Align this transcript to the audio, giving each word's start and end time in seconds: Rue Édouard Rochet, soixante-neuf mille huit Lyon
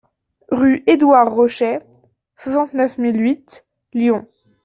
Rue 0.49 0.83
Édouard 0.87 1.31
Rochet, 1.31 1.85
soixante-neuf 2.35 2.97
mille 2.97 3.21
huit 3.21 3.67
Lyon 3.93 4.27